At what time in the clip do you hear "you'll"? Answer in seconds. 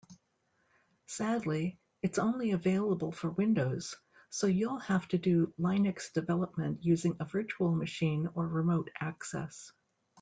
4.47-4.79